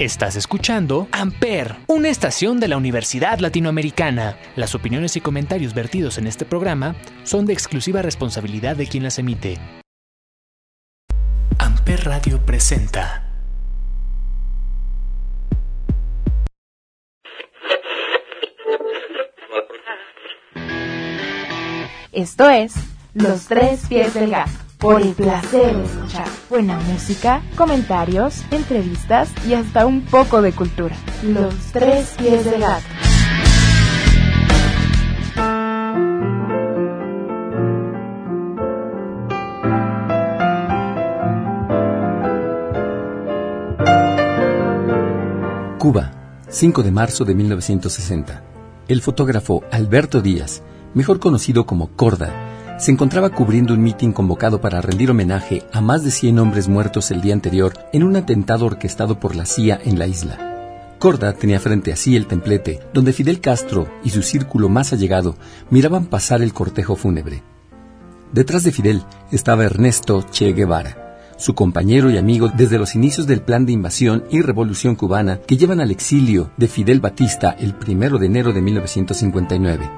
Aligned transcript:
Estás 0.00 0.34
escuchando 0.34 1.06
Amper, 1.12 1.76
una 1.86 2.08
estación 2.08 2.58
de 2.58 2.66
la 2.66 2.76
Universidad 2.76 3.38
Latinoamericana. 3.38 4.36
Las 4.56 4.74
opiniones 4.74 5.14
y 5.14 5.20
comentarios 5.20 5.72
vertidos 5.72 6.18
en 6.18 6.26
este 6.26 6.44
programa 6.44 6.96
son 7.22 7.46
de 7.46 7.52
exclusiva 7.52 8.02
responsabilidad 8.02 8.74
de 8.74 8.88
quien 8.88 9.04
las 9.04 9.20
emite. 9.20 9.56
Amper 11.58 12.06
Radio 12.06 12.44
presenta. 12.44 13.22
Esto 22.10 22.50
es 22.50 22.74
Los 23.14 23.46
Tres 23.46 23.86
Pies 23.88 24.12
del 24.12 24.30
Gato 24.30 24.63
por 24.84 25.00
el 25.00 25.14
placer 25.14 25.74
de 25.74 25.82
escuchar 25.82 26.28
buena 26.50 26.78
música, 26.80 27.42
comentarios, 27.56 28.44
entrevistas 28.50 29.30
y 29.48 29.54
hasta 29.54 29.86
un 29.86 30.02
poco 30.02 30.42
de 30.42 30.52
cultura. 30.52 30.94
Los 31.22 31.54
tres 31.72 32.14
pies 32.18 32.44
del 32.44 32.60
gato. 32.60 32.84
Cuba, 45.78 46.12
5 46.50 46.82
de 46.82 46.90
marzo 46.90 47.24
de 47.24 47.34
1960. 47.34 48.42
El 48.88 49.00
fotógrafo 49.00 49.64
Alberto 49.70 50.20
Díaz, 50.20 50.62
mejor 50.92 51.20
conocido 51.20 51.64
como 51.64 51.88
Corda, 51.88 52.53
se 52.78 52.90
encontraba 52.90 53.30
cubriendo 53.30 53.72
un 53.72 53.82
mitin 53.82 54.12
convocado 54.12 54.60
para 54.60 54.80
rendir 54.80 55.10
homenaje 55.10 55.62
a 55.72 55.80
más 55.80 56.02
de 56.02 56.10
100 56.10 56.38
hombres 56.38 56.68
muertos 56.68 57.10
el 57.10 57.20
día 57.20 57.32
anterior 57.32 57.74
en 57.92 58.02
un 58.02 58.16
atentado 58.16 58.66
orquestado 58.66 59.20
por 59.20 59.36
la 59.36 59.46
CIA 59.46 59.80
en 59.84 59.98
la 59.98 60.06
isla. 60.06 60.96
Corda 60.98 61.34
tenía 61.34 61.60
frente 61.60 61.92
a 61.92 61.96
sí 61.96 62.16
el 62.16 62.26
templete, 62.26 62.80
donde 62.92 63.12
Fidel 63.12 63.40
Castro 63.40 63.88
y 64.02 64.10
su 64.10 64.22
círculo 64.22 64.68
más 64.68 64.92
allegado 64.92 65.36
miraban 65.70 66.06
pasar 66.06 66.42
el 66.42 66.52
cortejo 66.52 66.96
fúnebre. 66.96 67.42
Detrás 68.32 68.64
de 68.64 68.72
Fidel 68.72 69.02
estaba 69.30 69.64
Ernesto 69.64 70.24
Che 70.30 70.52
Guevara, 70.52 71.18
su 71.36 71.54
compañero 71.54 72.10
y 72.10 72.16
amigo 72.16 72.48
desde 72.48 72.78
los 72.78 72.94
inicios 72.94 73.26
del 73.26 73.42
plan 73.42 73.66
de 73.66 73.72
invasión 73.72 74.24
y 74.30 74.40
revolución 74.40 74.96
cubana 74.96 75.38
que 75.38 75.56
llevan 75.56 75.80
al 75.80 75.90
exilio 75.90 76.50
de 76.56 76.68
Fidel 76.68 77.00
Batista 77.00 77.50
el 77.50 77.74
1 77.86 78.18
de 78.18 78.26
enero 78.26 78.52
de 78.52 78.62
1959. 78.62 79.90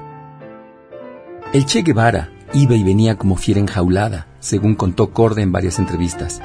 El 1.53 1.65
Che 1.65 1.83
Guevara 1.83 2.36
Iba 2.57 2.75
y 2.75 2.83
venía 2.83 3.17
como 3.17 3.37
fiera 3.37 3.61
enjaulada, 3.61 4.29
según 4.41 4.77
contó 4.77 5.11
Corda 5.11 5.43
en 5.43 5.53
varias 5.53 5.79
entrevistas. 5.79 6.41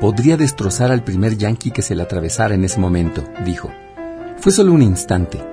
Podría 0.00 0.36
destrozar 0.36 0.92
al 0.92 1.02
primer 1.02 1.36
yanqui 1.36 1.72
que 1.72 1.82
se 1.82 1.96
le 1.96 2.04
atravesara 2.04 2.54
en 2.54 2.62
ese 2.62 2.78
momento, 2.78 3.24
dijo. 3.44 3.68
Fue 4.38 4.52
solo 4.52 4.72
un 4.72 4.82
instante, 4.82 5.44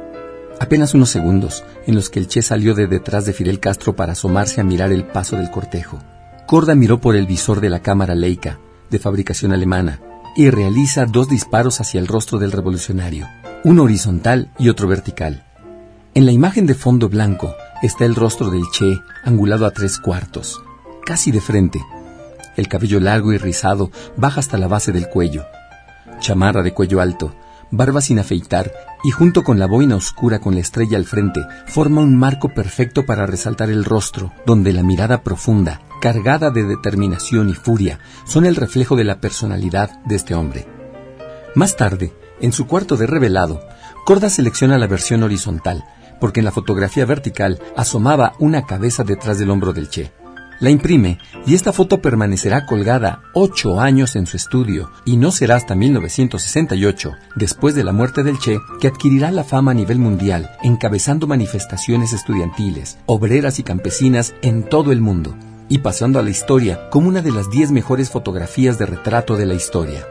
apenas 0.60 0.94
unos 0.94 1.10
segundos, 1.10 1.64
en 1.88 1.96
los 1.96 2.12
que 2.12 2.20
el 2.20 2.28
Che 2.28 2.44
salió 2.44 2.76
de 2.76 2.86
detrás 2.86 3.26
de 3.26 3.34
Fidel 3.34 3.60
Castro 3.60 3.96
para 3.96 4.12
asomarse 4.12 4.62
a 4.62 4.64
mirar 4.64 4.92
el 4.92 5.06
paso 5.06 5.38
del 5.38 5.50
cortejo. 5.50 5.98
Corda 6.46 6.76
miró 6.76 7.02
por 7.02 7.16
el 7.16 7.26
visor 7.26 7.60
de 7.60 7.72
la 7.72 7.80
cámara 7.80 8.14
Leica, 8.14 8.60
de 8.92 9.00
fabricación 9.00 9.54
alemana, 9.54 10.02
y 10.36 10.52
realiza 10.52 11.08
dos 11.08 11.30
disparos 11.30 11.82
hacia 11.82 12.00
el 12.00 12.06
rostro 12.06 12.38
del 12.38 12.52
revolucionario, 12.52 13.28
uno 13.64 13.82
horizontal 13.82 14.52
y 14.60 14.70
otro 14.70 14.88
vertical. 14.88 15.49
En 16.16 16.26
la 16.26 16.32
imagen 16.32 16.66
de 16.66 16.74
fondo 16.74 17.08
blanco 17.08 17.54
está 17.84 18.04
el 18.04 18.16
rostro 18.16 18.50
del 18.50 18.64
Che, 18.72 19.00
angulado 19.24 19.68
a 19.68 19.72
tres 19.72 20.00
cuartos, 20.00 20.60
casi 21.06 21.32
de 21.32 21.40
frente. 21.40 21.86
El 22.58 22.68
cabello 22.68 23.00
largo 23.00 23.32
y 23.32 23.38
rizado 23.38 23.92
baja 24.18 24.40
hasta 24.40 24.58
la 24.58 24.68
base 24.68 24.92
del 24.92 25.08
cuello. 25.08 25.46
Chamarra 26.20 26.64
de 26.64 26.74
cuello 26.74 27.00
alto, 27.00 27.36
barba 27.70 28.02
sin 28.02 28.18
afeitar 28.18 28.72
y 29.04 29.12
junto 29.12 29.44
con 29.44 29.60
la 29.60 29.68
boina 29.68 29.96
oscura 29.96 30.40
con 30.40 30.56
la 30.56 30.62
estrella 30.62 30.98
al 30.98 31.06
frente, 31.06 31.42
forma 31.68 32.02
un 32.02 32.18
marco 32.18 32.50
perfecto 32.56 33.06
para 33.06 33.28
resaltar 33.28 33.70
el 33.70 33.86
rostro, 33.86 34.34
donde 34.48 34.74
la 34.74 34.82
mirada 34.82 35.22
profunda, 35.22 35.82
cargada 36.02 36.50
de 36.50 36.64
determinación 36.64 37.50
y 37.50 37.54
furia, 37.54 38.00
son 38.26 38.48
el 38.48 38.56
reflejo 38.56 38.96
de 38.96 39.04
la 39.04 39.22
personalidad 39.22 40.04
de 40.06 40.16
este 40.16 40.34
hombre. 40.34 40.68
Más 41.54 41.78
tarde, 41.78 42.14
en 42.42 42.52
su 42.52 42.66
cuarto 42.66 42.98
de 42.98 43.06
revelado, 43.06 43.62
Corda 44.06 44.30
selecciona 44.32 44.80
la 44.80 44.88
versión 44.88 45.22
horizontal, 45.22 45.86
porque 46.20 46.40
en 46.42 46.46
la 46.46 46.52
fotografía 46.52 47.06
vertical 47.06 47.60
asomaba 47.76 48.34
una 48.40 48.66
cabeza 48.66 49.04
detrás 49.04 49.40
del 49.40 49.50
hombro 49.50 49.74
del 49.74 49.90
Che. 49.90 50.12
La 50.60 50.70
imprime 50.70 51.20
y 51.46 51.56
esta 51.56 51.72
foto 51.72 52.02
permanecerá 52.02 52.66
colgada 52.66 53.22
ocho 53.34 53.80
años 53.80 54.18
en 54.18 54.26
su 54.26 54.36
estudio 54.36 54.92
y 55.06 55.16
no 55.16 55.32
será 55.32 55.56
hasta 55.56 55.74
1968, 55.74 57.14
después 57.36 57.76
de 57.76 57.86
la 57.86 57.94
muerte 57.94 58.24
del 58.24 58.40
Che, 58.40 58.60
que 58.82 58.90
adquirirá 58.90 59.32
la 59.32 59.46
fama 59.46 59.72
a 59.72 59.74
nivel 59.74 60.00
mundial, 60.00 60.52
encabezando 60.62 61.28
manifestaciones 61.28 62.12
estudiantiles, 62.12 62.98
obreras 63.06 63.60
y 63.60 63.64
campesinas 63.64 64.34
en 64.42 64.64
todo 64.64 64.92
el 64.92 65.00
mundo, 65.00 65.34
y 65.70 65.78
pasando 65.78 66.20
a 66.20 66.24
la 66.24 66.30
historia 66.30 66.90
como 66.90 67.08
una 67.08 67.22
de 67.22 67.32
las 67.32 67.50
diez 67.50 67.72
mejores 67.72 68.10
fotografías 68.10 68.78
de 68.78 68.86
retrato 68.86 69.38
de 69.38 69.46
la 69.46 69.54
historia. 69.54 70.06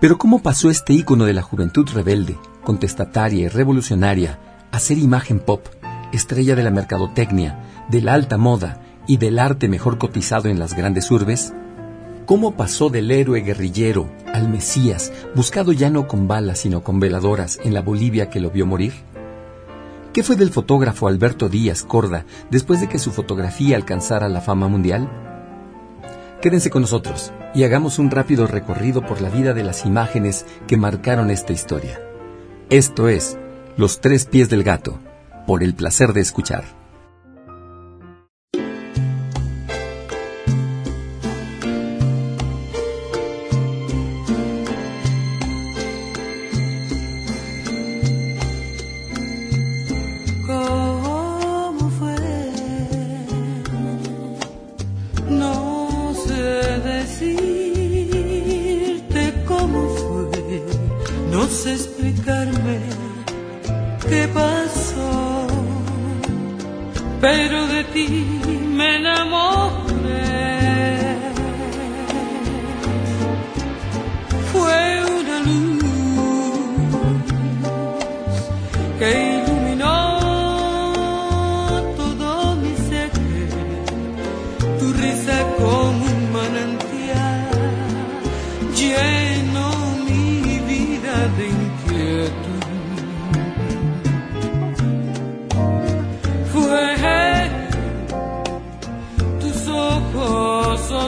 Pero 0.00 0.18
¿cómo 0.18 0.42
pasó 0.42 0.68
este 0.68 0.94
ícono 0.94 1.26
de 1.26 1.34
la 1.34 1.42
juventud 1.42 1.88
rebelde, 1.94 2.36
contestataria 2.64 3.44
y 3.44 3.48
revolucionaria 3.48 4.40
hacer 4.72 4.98
imagen 4.98 5.38
pop, 5.38 5.66
estrella 6.12 6.54
de 6.54 6.62
la 6.62 6.70
mercadotecnia, 6.70 7.58
de 7.88 8.02
la 8.02 8.14
alta 8.14 8.36
moda 8.36 8.80
y 9.06 9.16
del 9.16 9.38
arte 9.38 9.68
mejor 9.68 9.98
cotizado 9.98 10.48
en 10.48 10.58
las 10.58 10.74
grandes 10.74 11.10
urbes? 11.10 11.52
¿Cómo 12.26 12.56
pasó 12.56 12.90
del 12.90 13.10
héroe 13.10 13.40
guerrillero 13.40 14.10
al 14.34 14.48
Mesías, 14.48 15.12
buscado 15.34 15.72
ya 15.72 15.88
no 15.88 16.06
con 16.06 16.28
balas 16.28 16.58
sino 16.58 16.82
con 16.84 17.00
veladoras 17.00 17.58
en 17.64 17.72
la 17.72 17.80
Bolivia 17.80 18.28
que 18.28 18.40
lo 18.40 18.50
vio 18.50 18.66
morir? 18.66 18.92
¿Qué 20.12 20.22
fue 20.22 20.36
del 20.36 20.50
fotógrafo 20.50 21.08
Alberto 21.08 21.48
Díaz 21.48 21.82
Corda 21.84 22.26
después 22.50 22.80
de 22.80 22.88
que 22.88 22.98
su 22.98 23.12
fotografía 23.12 23.76
alcanzara 23.76 24.28
la 24.28 24.40
fama 24.40 24.68
mundial? 24.68 25.08
Quédense 26.42 26.70
con 26.70 26.82
nosotros 26.82 27.32
y 27.54 27.64
hagamos 27.64 27.98
un 27.98 28.10
rápido 28.10 28.46
recorrido 28.46 29.04
por 29.06 29.20
la 29.20 29.30
vida 29.30 29.54
de 29.54 29.64
las 29.64 29.86
imágenes 29.86 30.44
que 30.66 30.76
marcaron 30.76 31.30
esta 31.30 31.52
historia. 31.52 32.00
Esto 32.70 33.08
es 33.08 33.38
los 33.78 34.00
tres 34.00 34.24
pies 34.24 34.48
del 34.48 34.64
gato, 34.64 34.98
por 35.46 35.62
el 35.62 35.72
placer 35.72 36.12
de 36.12 36.20
escuchar. 36.20 36.77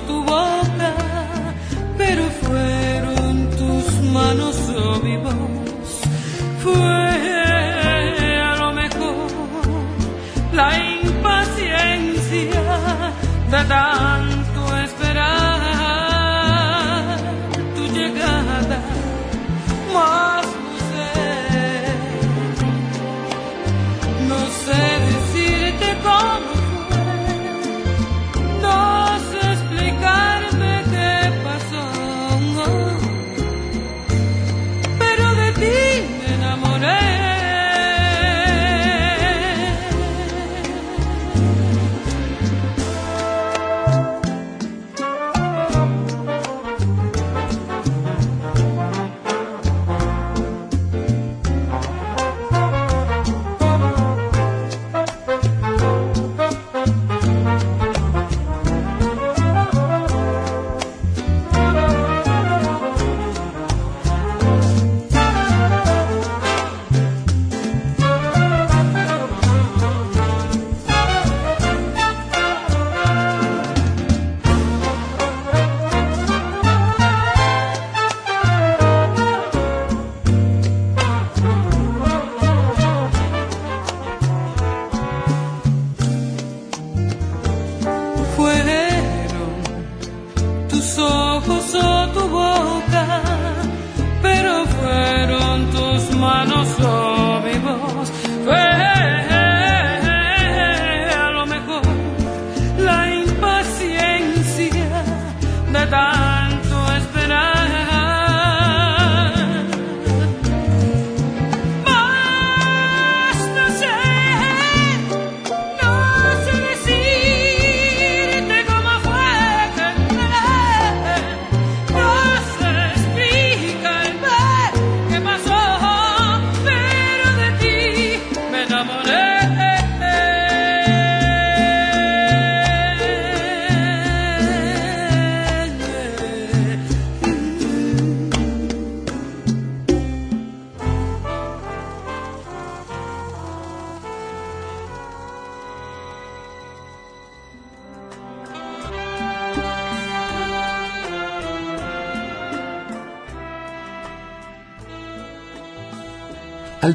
Tu 0.06 0.23
boca, 0.25 0.93
pero 1.97 2.25
fueron 2.43 3.50
tus 3.58 4.00
manos 4.12 4.56
o 4.85 5.00
mi 5.00 5.17
voz. 5.17 5.91
Fue 6.62 8.41
a 8.41 8.56
lo 8.56 8.73
mejor 8.73 9.31
la 10.52 10.70
impaciencia 11.02 12.62
de 13.50 13.64
tanto 13.64 14.30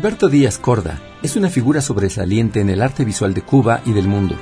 Alberto 0.05 0.29
Díaz 0.29 0.59
Corda 0.59 0.99
es 1.23 1.35
una 1.35 1.49
figura 1.49 1.81
sobresaliente 1.81 2.59
en 2.61 2.69
el 2.69 2.83
arte 2.83 3.03
visual 3.03 3.33
de 3.33 3.41
Cuba 3.41 3.81
y 3.87 3.91
del 3.91 4.07
mundo. 4.07 4.35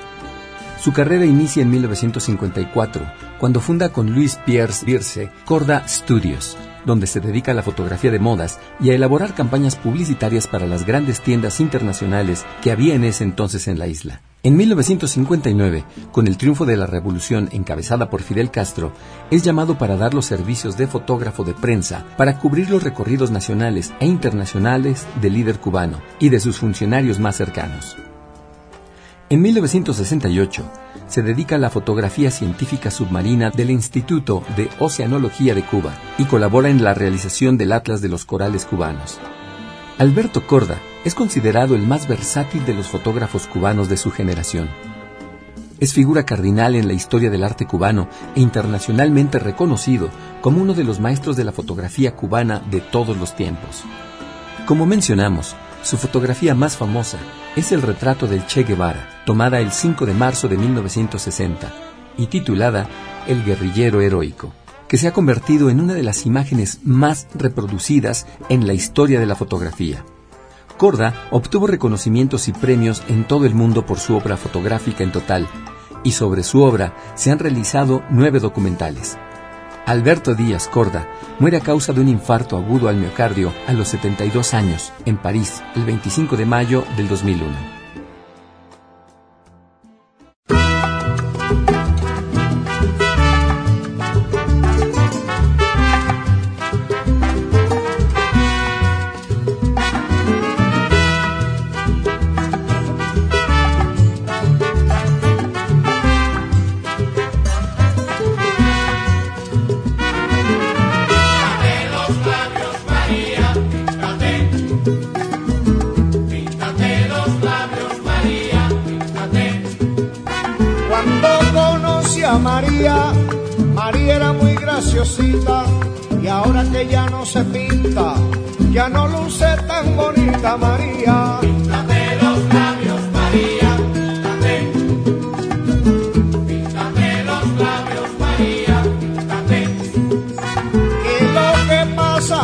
Su 0.77 0.91
carrera 0.91 1.23
inicia 1.23 1.61
en 1.61 1.69
1954, 1.69 3.09
cuando 3.39 3.61
funda 3.61 3.87
con 3.87 4.11
Luis 4.11 4.37
Pierre 4.45 4.73
Birce 4.85 5.31
Corda 5.45 5.87
Studios, 5.87 6.57
donde 6.85 7.07
se 7.07 7.19
dedica 7.19 7.51
a 7.51 7.55
la 7.55 7.63
fotografía 7.63 8.11
de 8.11 8.19
modas 8.19 8.59
y 8.79 8.89
a 8.89 8.93
elaborar 8.93 9.33
campañas 9.33 9.75
publicitarias 9.75 10.47
para 10.47 10.67
las 10.67 10.85
grandes 10.85 11.21
tiendas 11.21 11.59
internacionales 11.59 12.45
que 12.61 12.71
había 12.71 12.95
en 12.95 13.03
ese 13.03 13.23
entonces 13.23 13.67
en 13.67 13.79
la 13.79 13.87
isla. 13.87 14.21
En 14.45 14.57
1959, 14.57 15.85
con 16.11 16.27
el 16.27 16.35
triunfo 16.35 16.65
de 16.65 16.75
la 16.75 16.85
revolución 16.85 17.47
encabezada 17.53 18.09
por 18.09 18.21
Fidel 18.21 18.51
Castro, 18.51 18.91
es 19.31 19.41
llamado 19.41 19.77
para 19.77 19.95
dar 19.95 20.13
los 20.13 20.25
servicios 20.25 20.75
de 20.75 20.87
fotógrafo 20.87 21.45
de 21.45 21.53
prensa 21.53 22.05
para 22.17 22.39
cubrir 22.39 22.69
los 22.69 22.83
recorridos 22.83 23.31
nacionales 23.31 23.93
e 24.01 24.05
internacionales 24.05 25.07
del 25.21 25.33
líder 25.33 25.59
cubano 25.59 26.01
y 26.19 26.27
de 26.27 26.41
sus 26.41 26.57
funcionarios 26.57 27.19
más 27.19 27.37
cercanos. 27.37 27.95
En 29.29 29.41
1968, 29.41 30.63
se 31.07 31.21
dedica 31.21 31.55
a 31.55 31.59
la 31.59 31.69
fotografía 31.69 32.29
científica 32.29 32.91
submarina 32.91 33.49
del 33.49 33.71
Instituto 33.71 34.43
de 34.55 34.69
Oceanología 34.79 35.55
de 35.55 35.63
Cuba 35.63 35.93
y 36.17 36.25
colabora 36.25 36.69
en 36.69 36.83
la 36.83 36.93
realización 36.93 37.57
del 37.57 37.71
Atlas 37.71 38.01
de 38.01 38.09
los 38.09 38.25
Corales 38.25 38.65
Cubanos. 38.65 39.19
Alberto 39.97 40.45
Corda 40.45 40.77
es 41.05 41.15
considerado 41.15 41.75
el 41.75 41.83
más 41.83 42.07
versátil 42.07 42.65
de 42.65 42.73
los 42.73 42.87
fotógrafos 42.87 43.47
cubanos 43.47 43.89
de 43.89 43.97
su 43.97 44.11
generación. 44.11 44.69
Es 45.79 45.93
figura 45.93 46.25
cardinal 46.25 46.75
en 46.75 46.87
la 46.87 46.93
historia 46.93 47.29
del 47.29 47.43
arte 47.43 47.65
cubano 47.65 48.07
e 48.35 48.41
internacionalmente 48.41 49.39
reconocido 49.39 50.09
como 50.41 50.61
uno 50.61 50.73
de 50.73 50.83
los 50.83 50.99
maestros 50.99 51.35
de 51.35 51.43
la 51.43 51.51
fotografía 51.51 52.15
cubana 52.15 52.61
de 52.71 52.81
todos 52.81 53.17
los 53.17 53.35
tiempos. 53.35 53.83
Como 54.65 54.85
mencionamos, 54.85 55.55
su 55.83 55.97
fotografía 55.97 56.55
más 56.55 56.77
famosa 56.77 57.17
es 57.55 57.71
el 57.71 57.81
retrato 57.81 58.25
del 58.25 58.47
Che 58.47 58.63
Guevara, 58.63 59.21
tomada 59.25 59.59
el 59.59 59.71
5 59.71 60.05
de 60.05 60.13
marzo 60.13 60.47
de 60.47 60.57
1960 60.57 61.71
y 62.17 62.27
titulada 62.27 62.87
El 63.27 63.43
guerrillero 63.43 64.01
heroico, 64.01 64.53
que 64.87 64.97
se 64.97 65.07
ha 65.07 65.13
convertido 65.13 65.69
en 65.69 65.81
una 65.81 65.93
de 65.93 66.03
las 66.03 66.25
imágenes 66.25 66.79
más 66.83 67.27
reproducidas 67.35 68.25
en 68.49 68.65
la 68.65 68.73
historia 68.73 69.19
de 69.19 69.25
la 69.25 69.35
fotografía. 69.35 70.05
Corda 70.77 71.13
obtuvo 71.31 71.67
reconocimientos 71.67 72.47
y 72.47 72.53
premios 72.53 73.03
en 73.07 73.25
todo 73.25 73.45
el 73.45 73.53
mundo 73.53 73.85
por 73.85 73.99
su 73.99 74.15
obra 74.15 74.37
fotográfica 74.37 75.03
en 75.03 75.11
total, 75.11 75.47
y 76.03 76.11
sobre 76.11 76.43
su 76.43 76.63
obra 76.63 76.95
se 77.15 77.31
han 77.31 77.39
realizado 77.39 78.03
nueve 78.09 78.39
documentales. 78.39 79.17
Alberto 79.85 80.33
Díaz 80.33 80.69
Corda 80.69 81.07
muere 81.39 81.57
a 81.57 81.59
causa 81.59 81.91
de 81.91 81.99
un 81.99 82.07
infarto 82.07 82.55
agudo 82.55 82.87
al 82.87 82.95
miocardio 82.95 83.53
a 83.67 83.73
los 83.73 83.89
72 83.89 84.53
años 84.53 84.93
en 85.05 85.17
París 85.17 85.61
el 85.75 85.83
25 85.83 86.37
de 86.37 86.45
mayo 86.45 86.85
del 86.95 87.09
2001. 87.09 87.82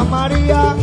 María? 0.09 0.75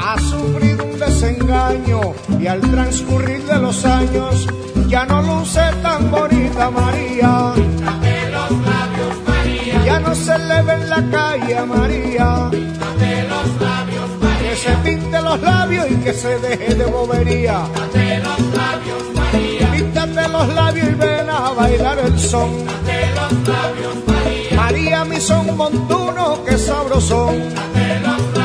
Ha 0.00 0.18
sufrido 0.20 0.84
un 0.84 0.98
desengaño 0.98 2.00
y 2.38 2.46
al 2.46 2.60
transcurrir 2.60 3.42
de 3.44 3.58
los 3.58 3.84
años 3.84 4.46
ya 4.88 5.04
no 5.04 5.22
luce 5.22 5.60
tan 5.82 6.10
bonita 6.10 6.70
María. 6.70 7.52
Píntate 7.54 8.30
los 8.30 8.50
labios, 8.50 9.14
María. 9.26 9.84
Ya 9.84 10.00
no 10.00 10.14
se 10.14 10.38
le 10.38 10.62
ve 10.62 10.74
en 10.74 10.90
la 10.90 11.10
calle 11.10 11.58
a 11.58 11.64
María. 11.66 12.48
Píntate 12.50 13.28
los 13.28 13.60
labios, 13.60 14.10
María. 14.22 14.50
Que 14.50 14.56
se 14.56 14.72
pinte 14.84 15.20
los 15.20 15.40
labios 15.42 15.90
y 15.90 15.96
que 15.96 16.12
se 16.14 16.38
deje 16.38 16.74
de 16.74 16.86
bobería. 16.86 17.60
Píntate 17.74 18.18
los 18.18 18.40
labios, 18.56 19.02
María. 19.14 19.72
Píntate 19.72 20.28
los 20.28 20.48
labios 20.54 20.88
y 20.88 20.94
ven 20.94 21.30
a 21.30 21.52
bailar 21.52 21.98
el 21.98 22.18
son. 22.18 22.50
Píntate 22.50 23.10
los 23.14 23.32
labios, 23.48 23.94
María. 24.06 24.56
María, 24.56 25.04
mi 25.04 25.20
son 25.20 25.56
montuno, 25.56 26.44
que 26.44 26.56
sabrosón. 26.56 27.34
Píntate 27.34 28.00
los 28.00 28.18
labios, 28.18 28.37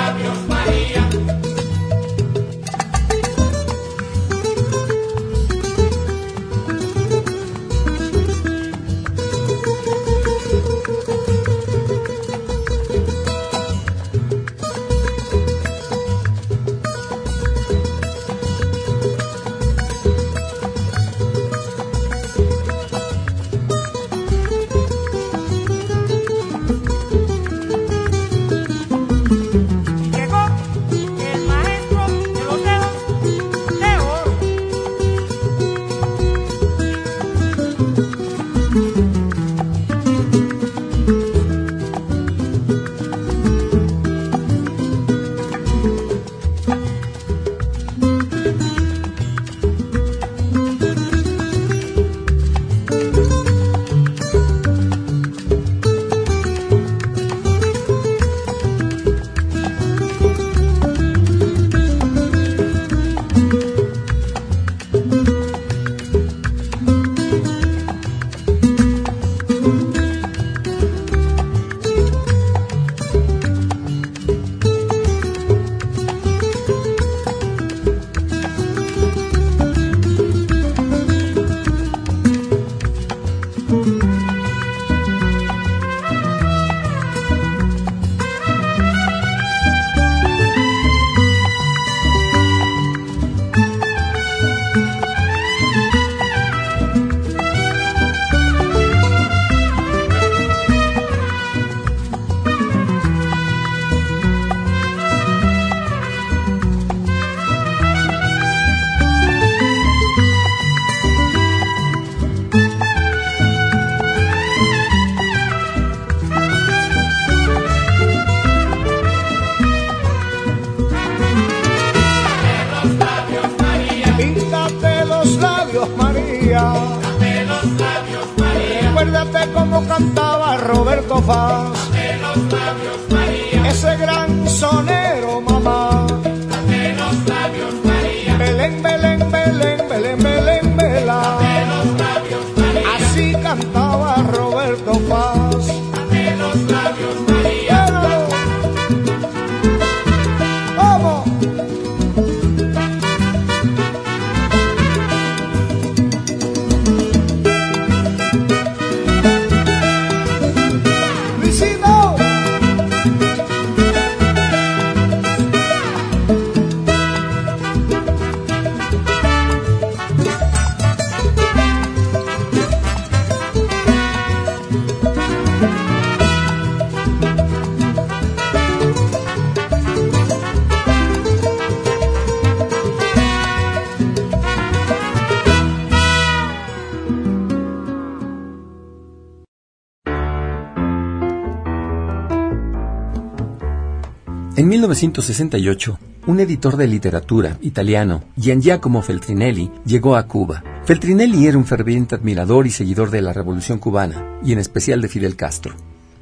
1968, 194.94 195.98
un 196.28 196.40
editor 196.40 196.78
de 196.78 196.88
literatura 196.88 197.58
italiano, 197.62 198.24
Gian 198.38 198.62
Giacomo 198.62 199.02
Feltrinelli, 199.02 199.72
llegó 199.86 200.16
a 200.16 200.28
Cuba. 200.28 200.64
Feltrinelli 200.86 201.48
era 201.48 201.58
un 201.58 201.66
ferviente 201.66 202.14
admirador 202.14 202.68
y 202.68 202.70
seguidor 202.70 203.10
de 203.10 203.24
la 203.24 203.34
Revolución 203.34 203.80
cubana, 203.80 204.24
y 204.44 204.54
en 204.54 204.60
especial 204.60 205.02
de 205.02 205.08
Fidel 205.08 205.36
Castro. 205.36 205.74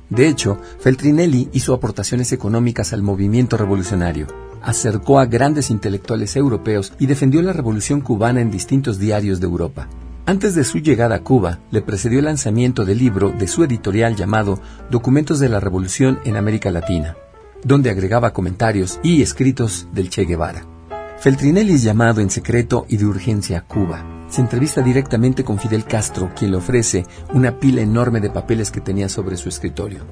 De 0.09 0.29
hecho, 0.29 0.57
Feltrinelli 0.79 1.49
hizo 1.51 1.73
aportaciones 1.73 2.31
económicas 2.31 2.93
al 2.93 3.01
movimiento 3.01 3.57
revolucionario, 3.57 4.27
acercó 4.61 5.19
a 5.19 5.25
grandes 5.25 5.69
intelectuales 5.69 6.37
europeos 6.37 6.93
y 6.97 7.07
defendió 7.07 7.41
la 7.41 7.51
Revolución 7.51 7.99
cubana 7.99 8.39
en 8.39 8.51
distintos 8.51 8.99
diarios 8.99 9.41
de 9.41 9.47
Europa. 9.47 9.89
Antes 10.25 10.55
de 10.55 10.63
su 10.63 10.77
llegada 10.77 11.15
a 11.15 11.23
Cuba, 11.23 11.59
le 11.71 11.81
precedió 11.81 12.19
el 12.19 12.25
lanzamiento 12.25 12.85
del 12.85 12.99
libro 12.99 13.33
de 13.37 13.47
su 13.47 13.65
editorial 13.65 14.15
llamado 14.15 14.61
Documentos 14.89 15.39
de 15.39 15.49
la 15.49 15.59
Revolución 15.59 16.19
en 16.23 16.37
América 16.37 16.71
Latina, 16.71 17.17
donde 17.63 17.89
agregaba 17.89 18.33
comentarios 18.33 18.99
y 19.03 19.21
escritos 19.21 19.87
del 19.93 20.09
Che 20.09 20.25
Guevara. 20.25 20.65
Feltrinelli 21.19 21.73
es 21.73 21.83
llamado 21.83 22.19
en 22.21 22.29
secreto 22.29 22.85
y 22.89 22.97
de 22.97 23.05
urgencia 23.05 23.59
a 23.59 23.61
Cuba. 23.61 24.25
Se 24.29 24.41
entrevista 24.41 24.81
directamente 24.81 25.43
con 25.43 25.59
Fidel 25.59 25.85
Castro, 25.85 26.31
quien 26.35 26.51
le 26.51 26.57
ofrece 26.57 27.05
una 27.33 27.59
pila 27.59 27.81
enorme 27.81 28.21
de 28.21 28.29
papeles 28.29 28.71
que 28.71 28.81
tenía 28.81 29.09
sobre 29.09 29.37
su 29.37 29.49
escritorio. 29.49 30.05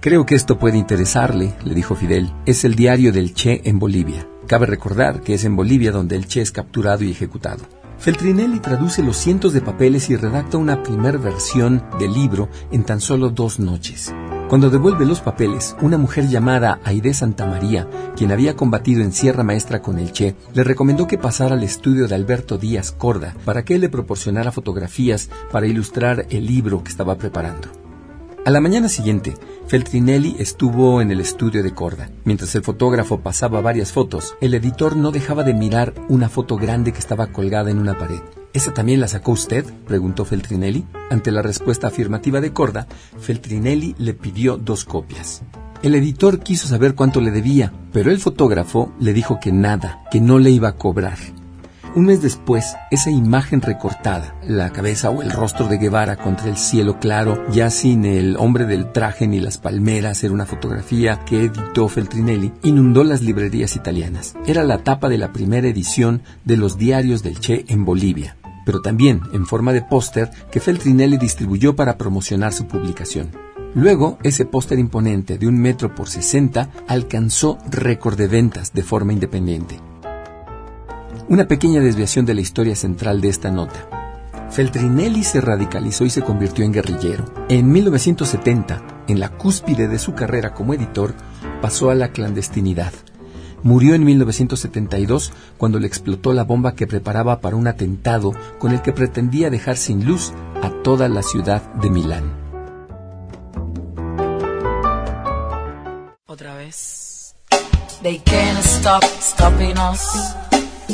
Creo 0.00 0.26
que 0.26 0.34
esto 0.34 0.58
puede 0.58 0.78
interesarle, 0.78 1.54
le 1.64 1.74
dijo 1.74 1.94
Fidel. 1.94 2.32
Es 2.44 2.64
el 2.64 2.74
diario 2.74 3.12
del 3.12 3.34
Che 3.34 3.60
en 3.64 3.78
Bolivia. 3.78 4.26
Cabe 4.48 4.66
recordar 4.66 5.20
que 5.20 5.34
es 5.34 5.44
en 5.44 5.54
Bolivia 5.54 5.92
donde 5.92 6.16
el 6.16 6.26
Che 6.26 6.40
es 6.40 6.50
capturado 6.50 7.04
y 7.04 7.12
ejecutado. 7.12 7.62
Feltrinelli 7.98 8.58
traduce 8.58 9.00
los 9.00 9.16
cientos 9.16 9.52
de 9.52 9.60
papeles 9.60 10.10
y 10.10 10.16
redacta 10.16 10.58
una 10.58 10.82
primer 10.82 11.18
versión 11.18 11.84
del 12.00 12.12
libro 12.12 12.48
en 12.72 12.82
tan 12.82 13.00
solo 13.00 13.30
dos 13.30 13.60
noches. 13.60 14.12
Cuando 14.52 14.68
devuelve 14.68 15.06
los 15.06 15.22
papeles, 15.22 15.74
una 15.80 15.96
mujer 15.96 16.28
llamada 16.28 16.78
Aide 16.84 17.14
Santamaría, 17.14 17.88
quien 18.14 18.32
había 18.32 18.54
combatido 18.54 19.00
en 19.00 19.10
Sierra 19.10 19.44
Maestra 19.44 19.80
con 19.80 19.98
el 19.98 20.12
Che, 20.12 20.36
le 20.52 20.62
recomendó 20.62 21.06
que 21.06 21.16
pasara 21.16 21.54
al 21.54 21.62
estudio 21.62 22.06
de 22.06 22.14
Alberto 22.14 22.58
Díaz 22.58 22.92
Corda 22.92 23.34
para 23.46 23.64
que 23.64 23.76
él 23.76 23.80
le 23.80 23.88
proporcionara 23.88 24.52
fotografías 24.52 25.30
para 25.50 25.66
ilustrar 25.66 26.26
el 26.28 26.44
libro 26.44 26.84
que 26.84 26.90
estaba 26.90 27.16
preparando. 27.16 27.68
A 28.44 28.50
la 28.50 28.60
mañana 28.60 28.90
siguiente, 28.90 29.36
Feltrinelli 29.68 30.36
estuvo 30.38 31.00
en 31.00 31.10
el 31.10 31.20
estudio 31.20 31.62
de 31.62 31.72
Corda. 31.72 32.10
Mientras 32.24 32.54
el 32.54 32.62
fotógrafo 32.62 33.20
pasaba 33.20 33.62
varias 33.62 33.90
fotos, 33.90 34.36
el 34.42 34.52
editor 34.52 34.96
no 34.96 35.12
dejaba 35.12 35.44
de 35.44 35.54
mirar 35.54 35.94
una 36.10 36.28
foto 36.28 36.56
grande 36.56 36.92
que 36.92 36.98
estaba 36.98 37.28
colgada 37.28 37.70
en 37.70 37.78
una 37.78 37.96
pared. 37.96 38.20
¿Esa 38.52 38.74
también 38.74 39.00
la 39.00 39.08
sacó 39.08 39.32
usted? 39.32 39.64
preguntó 39.86 40.24
Feltrinelli. 40.24 40.84
Ante 41.10 41.32
la 41.32 41.42
respuesta 41.42 41.86
afirmativa 41.86 42.40
de 42.40 42.52
Corda, 42.52 42.86
Feltrinelli 43.18 43.94
le 43.98 44.14
pidió 44.14 44.58
dos 44.58 44.84
copias. 44.84 45.42
El 45.82 45.94
editor 45.94 46.40
quiso 46.40 46.68
saber 46.68 46.94
cuánto 46.94 47.20
le 47.20 47.30
debía, 47.30 47.72
pero 47.92 48.10
el 48.10 48.20
fotógrafo 48.20 48.92
le 49.00 49.12
dijo 49.12 49.40
que 49.40 49.52
nada, 49.52 50.04
que 50.10 50.20
no 50.20 50.38
le 50.38 50.50
iba 50.50 50.68
a 50.68 50.76
cobrar. 50.76 51.18
Un 51.94 52.06
mes 52.06 52.22
después, 52.22 52.74
esa 52.90 53.10
imagen 53.10 53.60
recortada, 53.60 54.34
la 54.46 54.70
cabeza 54.70 55.10
o 55.10 55.20
el 55.20 55.30
rostro 55.30 55.66
de 55.66 55.76
Guevara 55.76 56.16
contra 56.16 56.48
el 56.48 56.56
cielo 56.56 56.98
claro, 56.98 57.44
ya 57.50 57.68
sin 57.68 58.06
el 58.06 58.36
hombre 58.38 58.64
del 58.64 58.92
traje 58.92 59.26
ni 59.26 59.40
las 59.40 59.58
palmeras, 59.58 60.24
era 60.24 60.32
una 60.32 60.46
fotografía 60.46 61.20
que 61.26 61.44
editó 61.44 61.88
Feltrinelli, 61.88 62.50
inundó 62.62 63.04
las 63.04 63.20
librerías 63.20 63.76
italianas. 63.76 64.36
Era 64.46 64.62
la 64.62 64.78
tapa 64.78 65.10
de 65.10 65.18
la 65.18 65.32
primera 65.32 65.68
edición 65.68 66.22
de 66.46 66.56
los 66.56 66.78
diarios 66.78 67.22
del 67.22 67.40
Che 67.40 67.66
en 67.68 67.84
Bolivia, 67.84 68.36
pero 68.64 68.80
también 68.80 69.20
en 69.32 69.46
forma 69.46 69.72
de 69.72 69.82
póster 69.82 70.30
que 70.50 70.60
Feltrinelli 70.60 71.18
distribuyó 71.18 71.74
para 71.76 71.98
promocionar 71.98 72.52
su 72.52 72.66
publicación. 72.66 73.30
Luego, 73.74 74.18
ese 74.22 74.44
póster 74.44 74.78
imponente 74.78 75.38
de 75.38 75.46
un 75.46 75.58
metro 75.58 75.94
por 75.94 76.08
60 76.08 76.68
alcanzó 76.88 77.58
récord 77.70 78.18
de 78.18 78.28
ventas 78.28 78.72
de 78.74 78.82
forma 78.82 79.12
independiente. 79.12 79.80
Una 81.28 81.48
pequeña 81.48 81.80
desviación 81.80 82.26
de 82.26 82.34
la 82.34 82.42
historia 82.42 82.76
central 82.76 83.20
de 83.20 83.28
esta 83.28 83.50
nota. 83.50 83.88
Feltrinelli 84.50 85.24
se 85.24 85.40
radicalizó 85.40 86.04
y 86.04 86.10
se 86.10 86.20
convirtió 86.20 86.64
en 86.64 86.72
guerrillero. 86.72 87.24
En 87.48 87.72
1970, 87.72 88.82
en 89.08 89.18
la 89.18 89.30
cúspide 89.30 89.88
de 89.88 89.98
su 89.98 90.12
carrera 90.12 90.52
como 90.52 90.74
editor, 90.74 91.14
pasó 91.62 91.88
a 91.88 91.94
la 91.94 92.08
clandestinidad. 92.08 92.92
Murió 93.62 93.94
en 93.94 94.04
1972 94.04 95.32
cuando 95.56 95.78
le 95.78 95.86
explotó 95.86 96.32
la 96.32 96.42
bomba 96.42 96.74
que 96.74 96.86
preparaba 96.86 97.40
para 97.40 97.56
un 97.56 97.68
atentado 97.68 98.32
con 98.58 98.72
el 98.72 98.82
que 98.82 98.92
pretendía 98.92 99.50
dejar 99.50 99.76
sin 99.76 100.04
luz 100.04 100.32
a 100.62 100.70
toda 100.82 101.08
la 101.08 101.22
ciudad 101.22 101.62
de 101.74 101.90
Milán. 101.90 102.24
Otra 106.26 106.54
vez. 106.56 107.34
They 108.02 108.18
can't 108.18 108.58
stop 108.64 109.04
stopping 109.20 109.76
us. 109.78 110.34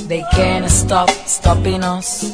They 0.08 0.22
can't 0.32 0.66
stop 0.66 1.08
stopping 1.26 1.82
us. 1.82 2.32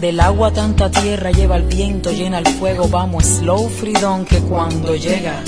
Del 0.00 0.20
agua 0.20 0.52
tanta 0.52 0.90
tierra 0.90 1.30
lleva 1.30 1.56
el 1.56 1.62
viento, 1.62 2.12
llena 2.12 2.40
el 2.40 2.46
fuego, 2.46 2.88
vamos, 2.88 3.24
slow 3.24 3.70
freedom 3.70 4.26
que 4.26 4.38
cuando 4.40 4.94
llega. 4.94 5.42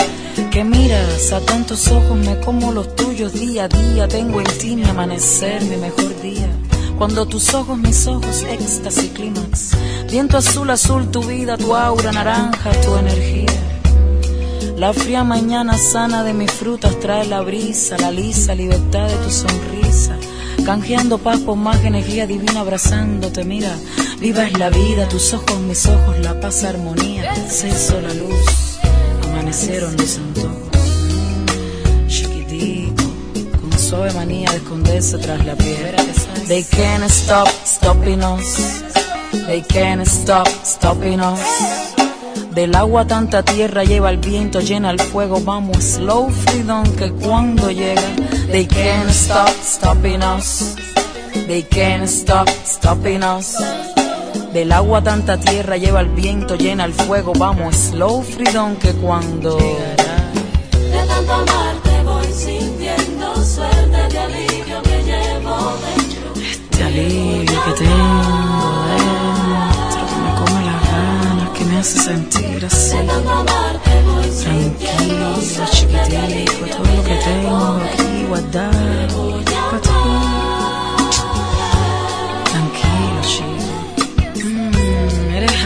Que 0.58 0.64
miras 0.64 1.30
a 1.30 1.38
tantos 1.38 1.86
ojos, 1.86 2.18
me 2.18 2.40
como 2.40 2.72
los 2.72 2.96
tuyos 2.96 3.32
día 3.32 3.66
a 3.66 3.68
día, 3.68 4.08
tengo 4.08 4.40
en 4.40 4.58
ti 4.58 4.82
amanecer, 4.82 5.62
mi 5.62 5.76
mejor 5.76 6.20
día. 6.20 6.50
Cuando 6.98 7.26
tus 7.26 7.54
ojos, 7.54 7.78
mis 7.78 8.08
ojos, 8.08 8.42
éxtasis, 8.42 9.12
clímax. 9.12 9.76
Viento 10.10 10.36
azul, 10.36 10.68
azul, 10.70 11.12
tu 11.12 11.22
vida, 11.22 11.56
tu 11.56 11.76
aura, 11.76 12.10
naranja, 12.10 12.72
tu 12.80 12.96
energía. 12.96 13.52
La 14.76 14.92
fría 14.92 15.22
mañana 15.22 15.78
sana 15.78 16.24
de 16.24 16.34
mis 16.34 16.50
frutas 16.50 16.98
trae 16.98 17.24
la 17.28 17.40
brisa, 17.42 17.96
la 17.96 18.10
lisa 18.10 18.52
libertad 18.56 19.06
de 19.06 19.14
tu 19.14 19.30
sonrisa. 19.30 20.16
Canjeando 20.66 21.18
paz 21.18 21.38
por 21.38 21.54
más 21.54 21.84
energía 21.84 22.26
divina 22.26 22.62
abrazándote, 22.62 23.44
mira, 23.44 23.76
viva 24.18 24.44
es 24.44 24.58
la 24.58 24.70
vida, 24.70 25.08
tus 25.08 25.32
ojos, 25.34 25.60
mis 25.60 25.86
ojos, 25.86 26.18
la 26.18 26.40
paz, 26.40 26.64
armonía, 26.64 27.32
se 27.48 27.68
hizo 27.68 28.00
la 28.00 28.12
luz, 28.12 28.67
amanecieron 29.48 29.96
los 29.96 30.18
antojos. 30.18 30.68
Chiquitico, 32.06 33.04
con 33.60 33.78
suave 33.78 34.12
manía 34.12 34.50
de 34.50 34.56
esconderse 34.58 35.18
tras 35.18 35.44
la 35.46 35.54
piedra. 35.54 36.04
They 36.46 36.64
can't 36.64 37.04
stop 37.04 37.48
stopping 37.64 38.22
us, 38.22 38.82
they 39.46 39.62
can't 39.62 40.06
stop 40.06 40.46
stopping 40.64 41.20
us. 41.20 41.40
Del 42.54 42.74
agua 42.74 43.06
tanta 43.06 43.42
tierra 43.42 43.84
lleva 43.84 44.10
el 44.10 44.18
viento, 44.18 44.60
llena 44.60 44.90
el 44.90 45.00
fuego, 45.00 45.40
vamos, 45.40 45.78
slow 45.78 46.28
freedom 46.28 46.84
que 46.96 47.10
cuando 47.12 47.70
llega, 47.70 48.02
they 48.50 48.66
can't 48.66 49.10
stop 49.10 49.50
stopping 49.62 50.20
us, 50.22 50.76
they 51.46 51.62
can't 51.62 52.06
stop 52.06 52.48
stopping 52.66 53.22
us. 53.22 53.56
Del 54.58 54.72
agua 54.72 55.00
tanta 55.00 55.38
tierra 55.38 55.76
lleva 55.76 56.00
el 56.00 56.08
viento, 56.08 56.56
llena 56.56 56.84
el 56.84 56.92
fuego. 56.92 57.32
Vamos, 57.32 57.76
slow 57.76 58.22
freedom 58.24 58.74
que 58.74 58.92
cuando. 58.92 59.56
Llegará. 59.56 60.32
De 60.72 61.06
tanto 61.06 61.32
amarte 61.32 62.02
voy 62.04 62.26
sintiendo 62.26 63.36
suerte 63.36 64.08
de 64.10 64.18
alivio 64.18 64.82
que 64.82 65.02
llevo 65.04 65.74
dentro. 65.86 66.42
Este 66.42 66.82
alivio 66.82 67.64
que 67.66 67.72
tengo 67.84 68.82
dentro, 68.88 70.00
que 70.08 70.16
me 70.24 70.34
come 70.40 70.60
las 70.66 70.90
ganas, 70.90 71.50
que 71.56 71.64
me 71.64 71.78
hace 71.78 71.98
sentir 72.00 72.66
así. 72.66 72.96
De 72.96 73.04
tanto 73.04 73.30
amarte 73.30 73.90
voy 74.06 74.24
sintiendo 74.24 75.34
Tranquilo, 75.54 75.66
chiquitito, 75.70 76.76
todo 76.76 76.96
lo 76.96 77.04
que 77.04 77.14
tengo 77.14 77.80
aquí 77.84 78.26
guardado 78.28 79.40
para 79.70 79.80
ti. 79.82 80.57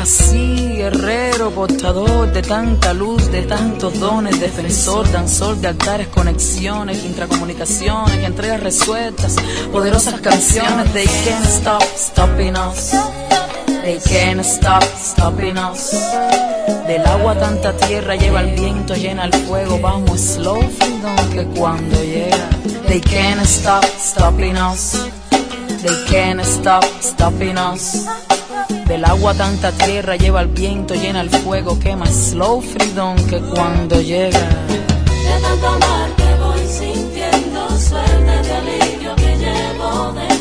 Así, 0.03 0.75
guerrero, 0.77 1.53
portador 1.53 2.33
de 2.33 2.43
tanta 2.43 2.93
luz, 2.93 3.31
de 3.31 3.43
tantos 3.43 4.01
dones, 4.01 4.41
defensor, 4.41 5.11
danzor 5.13 5.57
de 5.59 5.69
altares, 5.69 6.09
conexiones, 6.09 7.05
intracomunicaciones, 7.05 8.25
entregas 8.25 8.61
resueltas, 8.61 9.37
poderosas 9.71 10.21
canciones. 10.21 10.93
They 10.93 11.07
can't 11.07 11.47
stop, 11.47 11.83
stopping 11.97 12.57
us. 12.57 12.91
They 13.83 14.01
can't 14.01 14.41
stop, 14.41 14.83
stopping 14.83 15.57
us. 15.57 15.93
Del 16.87 17.07
agua 17.07 17.37
tanta 17.39 17.73
tierra 17.77 18.17
lleva 18.17 18.41
el 18.41 18.57
viento, 18.57 18.95
llena 18.95 19.27
el 19.27 19.33
fuego, 19.47 19.79
vamos 19.81 20.21
slow 20.21 20.61
freedom 20.63 21.17
que 21.33 21.45
cuando 21.59 22.03
llega. 22.03 22.49
They 22.89 23.01
can't 23.01 23.43
stop, 23.43 23.85
stopping 23.85 24.57
us. 24.57 25.09
They 25.83 26.05
can't 26.11 26.41
stop, 26.41 26.85
stopping 27.01 27.57
us. 27.57 28.32
Del 28.87 29.05
agua 29.05 29.35
tanta 29.35 29.73
tierra 29.73 30.17
lleva 30.17 30.41
el 30.43 30.49
viento, 30.49 30.95
llena 30.95 31.21
el 31.21 31.31
fuego, 31.31 31.79
quema 31.79 32.07
slow 32.07 32.61
freedom 32.61 33.17
que 33.27 33.39
cuando 33.39 34.01
llega. 34.01 34.39
De 34.69 35.41
tanto 35.43 36.45
voy 36.45 36.67
sintiendo 36.67 37.69
suerte 37.79 38.49
de 38.49 38.53
alivio 38.53 39.17
que 39.17 39.37
llevo. 39.37 40.32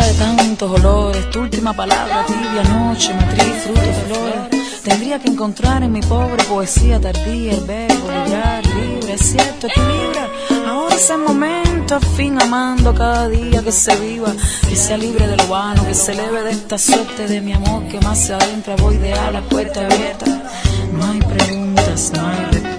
Vida 0.00 0.06
de 0.06 0.14
tantos 0.14 0.70
olores, 0.70 1.30
tu 1.30 1.40
última 1.40 1.74
palabra, 1.74 2.24
tibia 2.26 2.62
noche, 2.64 3.12
matriz, 3.12 3.54
frutos, 3.64 3.96
flores. 4.06 4.82
Tendría 4.82 5.18
que 5.18 5.28
encontrar 5.28 5.82
en 5.82 5.92
mi 5.92 6.00
pobre 6.00 6.42
poesía 6.44 6.98
tardía 6.98 7.52
el 7.52 7.60
verbo 7.64 8.06
brillar 8.06 8.64
libre, 8.66 9.12
es 9.12 9.20
cierto, 9.20 9.66
equilibra. 9.66 10.28
Ahora 10.66 10.94
es 10.94 11.10
el 11.10 11.18
momento, 11.18 11.96
al 11.96 12.04
fin 12.16 12.40
amando 12.40 12.94
cada 12.94 13.28
día 13.28 13.62
que 13.62 13.72
se 13.72 13.94
viva, 13.96 14.32
que 14.68 14.76
sea 14.76 14.96
libre 14.96 15.26
de 15.26 15.36
lo 15.36 15.46
vano, 15.48 15.86
que 15.86 15.94
se 15.94 16.12
eleve 16.12 16.44
de 16.44 16.50
esta 16.52 16.78
suerte 16.78 17.26
de 17.26 17.40
mi 17.40 17.52
amor 17.52 17.86
que 17.88 18.00
más 18.00 18.18
se 18.18 18.32
adentra, 18.32 18.76
voy 18.76 18.96
de 18.96 19.12
a 19.12 19.30
la 19.30 19.42
puerta 19.42 19.84
abierta. 19.84 20.26
No 20.92 21.06
hay 21.06 21.18
preguntas, 21.20 22.12
no 22.14 22.26
hay 22.26 22.36
respuestas. 22.36 22.69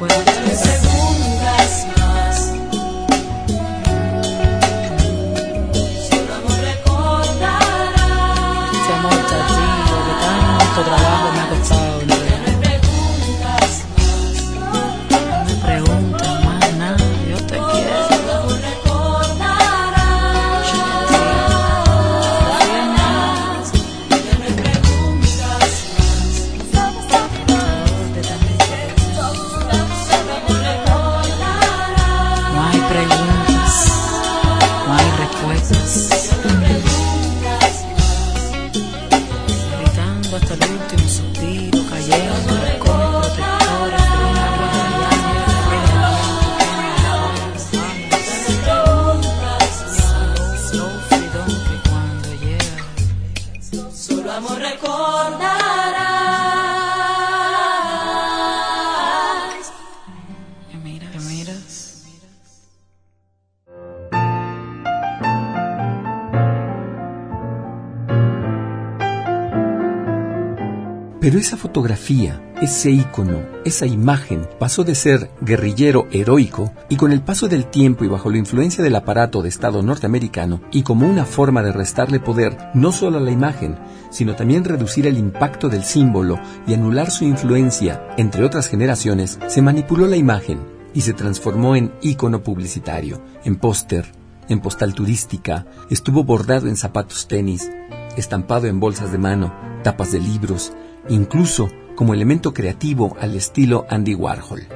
Fotografía, 71.72 72.42
ese 72.62 72.92
ícono, 72.92 73.44
esa 73.64 73.86
imagen 73.86 74.46
pasó 74.60 74.84
de 74.84 74.94
ser 74.94 75.32
guerrillero 75.40 76.06
heroico 76.12 76.74
y 76.90 76.98
con 76.98 77.14
el 77.14 77.22
paso 77.22 77.48
del 77.48 77.68
tiempo 77.68 78.04
y 78.04 78.10
bajo 78.10 78.30
la 78.30 78.40
influencia 78.40 78.84
del 78.84 78.94
aparato 78.94 79.42
de 79.42 79.48
Estado 79.48 79.82
norteamericano 79.82 80.62
y 80.70 80.84
como 80.84 81.08
una 81.08 81.24
forma 81.24 81.64
de 81.64 81.72
restarle 81.72 82.20
poder 82.20 82.58
no 82.74 82.92
solo 82.92 83.20
a 83.20 83.22
la 83.22 83.32
imagen, 83.32 83.78
sino 84.10 84.36
también 84.36 84.66
reducir 84.66 85.08
el 85.08 85.18
impacto 85.18 85.70
del 85.70 85.86
símbolo 85.86 86.42
y 86.68 86.74
anular 86.74 87.10
su 87.10 87.24
influencia, 87.24 88.06
entre 88.18 88.44
otras 88.44 88.68
generaciones, 88.68 89.40
se 89.48 89.62
manipuló 89.62 90.08
la 90.08 90.18
imagen 90.18 90.60
y 90.94 91.00
se 91.00 91.14
transformó 91.14 91.78
en 91.78 91.94
ícono 92.02 92.44
publicitario, 92.44 93.22
en 93.46 93.56
póster, 93.56 94.12
en 94.50 94.60
postal 94.60 94.94
turística, 94.94 95.68
estuvo 95.90 96.26
bordado 96.26 96.68
en 96.68 96.76
zapatos 96.76 97.30
tenis, 97.30 97.72
estampado 98.17 98.67
en 98.67 98.80
bolsas 98.80 99.12
de 99.12 99.17
mano, 99.17 99.54
tapas 99.84 100.12
de 100.12 100.19
libros, 100.19 100.74
incluso 101.10 101.69
como 101.95 102.13
elemento 102.13 102.54
creativo 102.54 103.15
al 103.19 103.36
estilo 103.36 103.86
Andy 103.89 104.15
Warhol. 104.15 104.67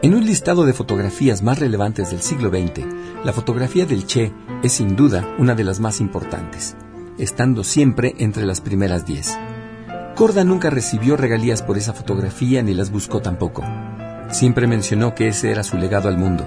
En 0.00 0.14
un 0.14 0.24
listado 0.24 0.64
de 0.64 0.72
fotografías 0.72 1.42
más 1.42 1.58
relevantes 1.58 2.10
del 2.10 2.22
siglo 2.22 2.50
XX, 2.50 2.84
la 3.24 3.32
fotografía 3.32 3.84
del 3.84 4.06
Che 4.06 4.32
es 4.62 4.72
sin 4.72 4.94
duda 4.94 5.26
una 5.38 5.54
de 5.54 5.64
las 5.64 5.80
más 5.80 6.00
importantes, 6.00 6.76
estando 7.18 7.64
siempre 7.64 8.14
entre 8.18 8.46
las 8.46 8.60
primeras 8.60 9.04
diez. 9.06 9.36
Corda 10.14 10.44
nunca 10.44 10.70
recibió 10.70 11.16
regalías 11.16 11.62
por 11.62 11.78
esa 11.78 11.92
fotografía 11.92 12.62
ni 12.62 12.74
las 12.74 12.90
buscó 12.90 13.20
tampoco. 13.20 13.64
Siempre 14.30 14.66
mencionó 14.66 15.14
que 15.14 15.28
ese 15.28 15.50
era 15.50 15.64
su 15.64 15.76
legado 15.78 16.08
al 16.08 16.18
mundo. 16.18 16.46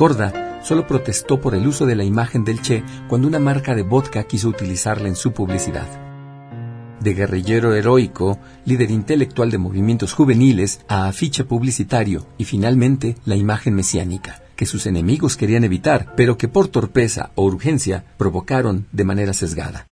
Corda 0.00 0.62
solo 0.62 0.86
protestó 0.86 1.42
por 1.42 1.54
el 1.54 1.66
uso 1.66 1.84
de 1.84 1.94
la 1.94 2.04
imagen 2.04 2.42
del 2.42 2.62
Che 2.62 2.82
cuando 3.06 3.28
una 3.28 3.38
marca 3.38 3.74
de 3.74 3.82
vodka 3.82 4.22
quiso 4.22 4.48
utilizarla 4.48 5.08
en 5.08 5.14
su 5.14 5.32
publicidad. 5.32 5.86
De 7.00 7.12
guerrillero 7.12 7.74
heroico, 7.74 8.38
líder 8.64 8.90
intelectual 8.92 9.50
de 9.50 9.58
movimientos 9.58 10.14
juveniles, 10.14 10.80
a 10.88 11.06
afiche 11.06 11.44
publicitario 11.44 12.26
y 12.38 12.44
finalmente 12.44 13.16
la 13.26 13.36
imagen 13.36 13.74
mesiánica, 13.74 14.42
que 14.56 14.64
sus 14.64 14.86
enemigos 14.86 15.36
querían 15.36 15.64
evitar, 15.64 16.14
pero 16.16 16.38
que 16.38 16.48
por 16.48 16.68
torpeza 16.68 17.32
o 17.34 17.44
urgencia 17.44 18.06
provocaron 18.16 18.86
de 18.92 19.04
manera 19.04 19.34
sesgada. 19.34 19.89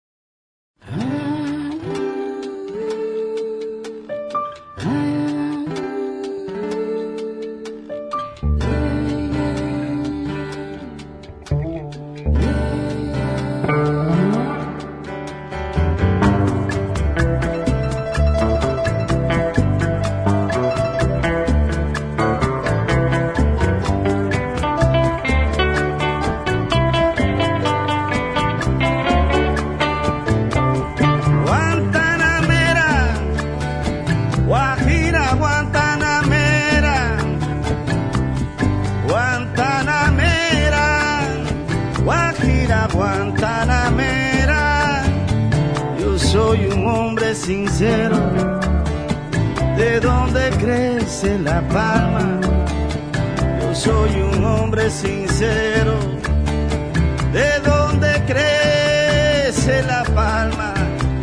Palma. 60.04 60.74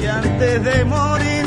Y 0.00 0.06
antes 0.06 0.64
de 0.64 0.85
morir 0.85 1.41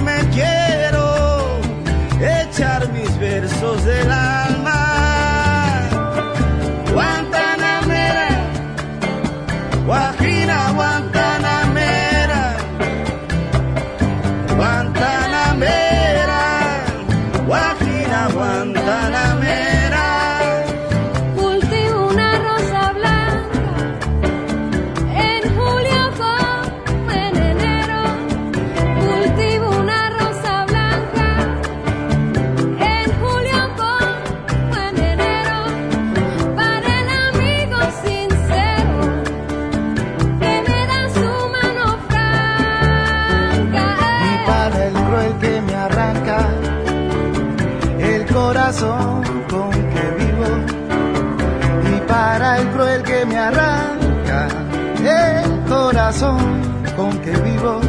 que 57.25 57.31
vivo. 57.31 57.81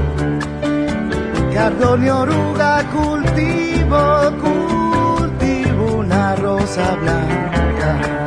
Cardón 1.53 2.05
y 2.05 2.09
oruga 2.09 2.83
cultivo, 2.91 4.03
cultivo 4.43 5.97
una 5.99 6.35
rosa 6.37 6.97
blanca. 6.97 8.26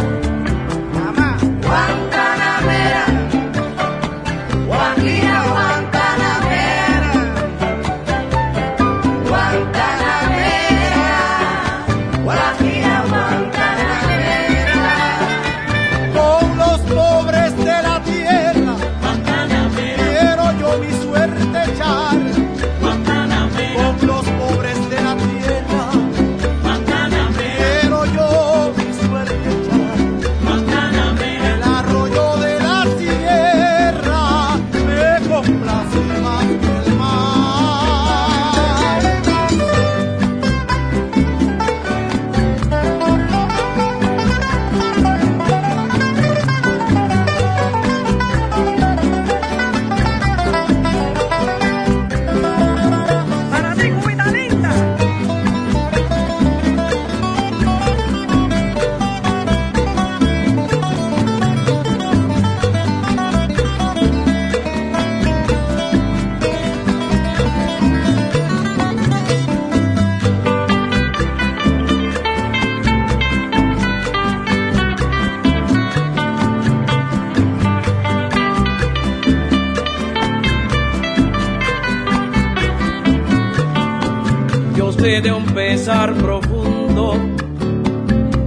Pesar 85.90 86.14
profundo 86.14 87.16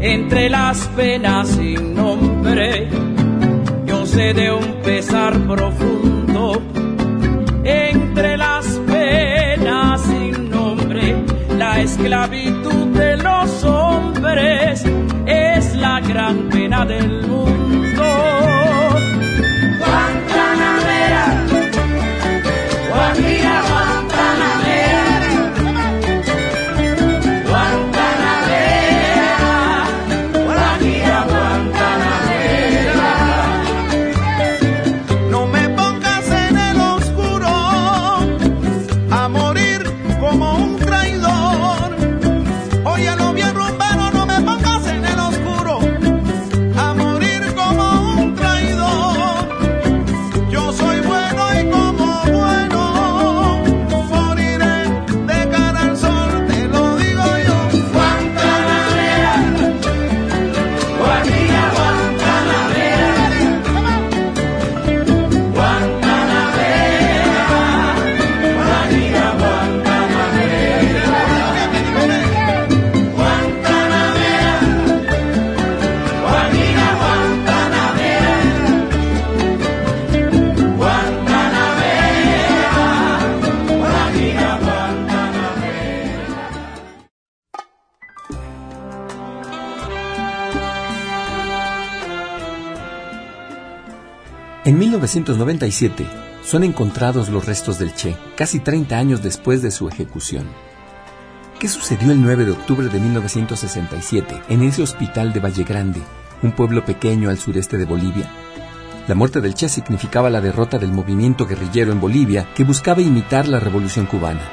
entre 0.01 0.49
las 0.49 0.87
penas 0.95 1.49
sin 1.49 1.93
nombre. 1.93 2.89
Yo 3.85 4.07
sé 4.07 4.33
de 4.33 4.53
un 4.53 4.81
pesar 4.85 5.37
profundo 5.49 6.63
entre 7.65 8.37
las 8.37 8.65
penas 8.87 10.01
sin 10.03 10.51
nombre. 10.51 11.17
La 11.59 11.81
esclavitud 11.81 12.87
de 12.97 13.17
los 13.17 13.65
hombres 13.65 14.85
es 15.27 15.75
la 15.75 15.99
gran 15.99 16.49
pena 16.49 16.85
del 16.85 17.27
mundo. 17.27 17.62
1997 95.15 96.07
son 96.43 96.65
encontrados 96.65 97.29
los 97.29 97.45
restos 97.45 97.79
del 97.79 97.95
Che, 97.95 98.17
casi 98.35 98.61
30 98.61 98.97
años 98.97 99.23
después 99.23 99.61
de 99.61 99.71
su 99.71 99.87
ejecución. 99.87 100.47
¿Qué 101.59 101.69
sucedió 101.69 102.13
el 102.13 102.23
9 102.23 102.47
de 102.47 102.53
octubre 102.53 102.89
de 102.89 102.99
1967 102.99 104.43
en 104.49 104.63
ese 104.63 104.83
hospital 104.83 105.35
de 105.35 105.41
Valle 105.41 105.65
Grande, 105.65 106.01
un 106.43 106.53
pueblo 106.53 106.87
pequeño 106.87 107.29
al 107.29 107.39
sureste 107.39 107.77
de 107.77 107.85
Bolivia? 107.85 108.31
La 109.07 109.15
muerte 109.15 109.43
del 109.43 109.55
Che 109.55 109.69
significaba 109.69 110.31
la 110.31 110.41
derrota 110.41 110.79
del 110.79 110.93
movimiento 110.93 111.47
guerrillero 111.47 111.93
en 111.93 112.01
Bolivia 112.01 112.49
que 112.55 112.65
buscaba 112.65 113.03
imitar 113.03 113.47
la 113.49 113.61
revolución 113.61 114.07
cubana. 114.07 114.49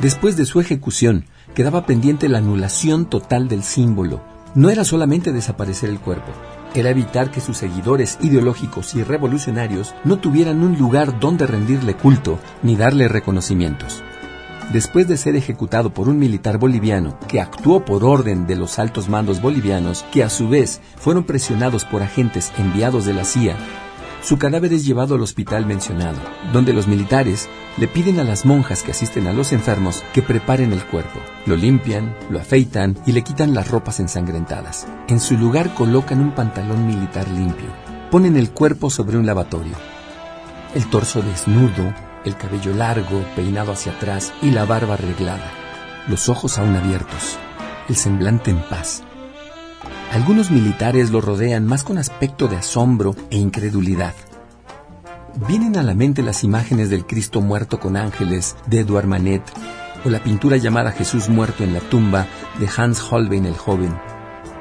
Después 0.00 0.36
de 0.36 0.44
su 0.44 0.60
ejecución, 0.60 1.26
quedaba 1.54 1.86
pendiente 1.86 2.28
la 2.28 2.38
anulación 2.38 3.06
total 3.06 3.46
del 3.46 3.62
símbolo. 3.62 4.24
No 4.56 4.70
era 4.70 4.82
solamente 4.82 5.32
desaparecer 5.32 5.88
el 5.88 6.00
cuerpo, 6.00 6.32
era 6.80 6.90
evitar 6.90 7.30
que 7.30 7.40
sus 7.40 7.56
seguidores 7.56 8.18
ideológicos 8.22 8.94
y 8.94 9.02
revolucionarios 9.02 9.94
no 10.04 10.18
tuvieran 10.18 10.62
un 10.62 10.78
lugar 10.78 11.18
donde 11.20 11.46
rendirle 11.46 11.94
culto 11.94 12.38
ni 12.62 12.76
darle 12.76 13.08
reconocimientos. 13.08 14.02
Después 14.72 15.08
de 15.08 15.16
ser 15.16 15.34
ejecutado 15.34 15.94
por 15.94 16.08
un 16.08 16.18
militar 16.18 16.58
boliviano 16.58 17.18
que 17.26 17.40
actuó 17.40 17.84
por 17.84 18.04
orden 18.04 18.46
de 18.46 18.56
los 18.56 18.78
altos 18.78 19.08
mandos 19.08 19.40
bolivianos, 19.40 20.04
que 20.12 20.22
a 20.22 20.28
su 20.28 20.48
vez 20.48 20.82
fueron 20.96 21.24
presionados 21.24 21.84
por 21.84 22.02
agentes 22.02 22.52
enviados 22.58 23.06
de 23.06 23.14
la 23.14 23.24
CIA, 23.24 23.56
su 24.22 24.36
cadáver 24.36 24.72
es 24.72 24.84
llevado 24.84 25.14
al 25.14 25.22
hospital 25.22 25.64
mencionado, 25.64 26.18
donde 26.52 26.72
los 26.72 26.88
militares 26.88 27.48
le 27.76 27.86
piden 27.86 28.18
a 28.18 28.24
las 28.24 28.44
monjas 28.44 28.82
que 28.82 28.90
asisten 28.90 29.26
a 29.26 29.32
los 29.32 29.52
enfermos 29.52 30.02
que 30.12 30.22
preparen 30.22 30.72
el 30.72 30.84
cuerpo. 30.84 31.20
Lo 31.46 31.56
limpian, 31.56 32.16
lo 32.28 32.40
afeitan 32.40 32.96
y 33.06 33.12
le 33.12 33.22
quitan 33.22 33.54
las 33.54 33.70
ropas 33.70 34.00
ensangrentadas. 34.00 34.88
En 35.08 35.20
su 35.20 35.36
lugar 35.36 35.74
colocan 35.74 36.20
un 36.20 36.34
pantalón 36.34 36.86
militar 36.86 37.28
limpio. 37.28 37.68
Ponen 38.10 38.36
el 38.36 38.50
cuerpo 38.50 38.90
sobre 38.90 39.16
un 39.16 39.26
lavatorio. 39.26 39.76
El 40.74 40.88
torso 40.90 41.22
desnudo, 41.22 41.94
el 42.24 42.36
cabello 42.36 42.74
largo, 42.74 43.24
peinado 43.36 43.72
hacia 43.72 43.92
atrás 43.92 44.32
y 44.42 44.50
la 44.50 44.64
barba 44.64 44.94
arreglada. 44.94 45.50
Los 46.08 46.28
ojos 46.28 46.58
aún 46.58 46.74
abiertos. 46.74 47.38
El 47.88 47.96
semblante 47.96 48.50
en 48.50 48.60
paz. 48.62 49.02
Algunos 50.12 50.50
militares 50.50 51.10
lo 51.10 51.20
rodean 51.20 51.66
más 51.66 51.84
con 51.84 51.98
aspecto 51.98 52.48
de 52.48 52.56
asombro 52.56 53.14
e 53.30 53.36
incredulidad. 53.36 54.14
Vienen 55.46 55.76
a 55.76 55.82
la 55.82 55.94
mente 55.94 56.22
las 56.22 56.44
imágenes 56.44 56.88
del 56.88 57.04
Cristo 57.04 57.42
muerto 57.42 57.78
con 57.78 57.96
ángeles 57.96 58.56
de 58.66 58.80
Edouard 58.80 59.06
Manet 59.06 59.42
o 60.06 60.08
la 60.08 60.22
pintura 60.22 60.56
llamada 60.56 60.92
Jesús 60.92 61.28
muerto 61.28 61.62
en 61.62 61.74
la 61.74 61.80
tumba 61.80 62.26
de 62.58 62.68
Hans 62.74 63.02
Holbein 63.02 63.44
el 63.44 63.56
joven. 63.56 63.94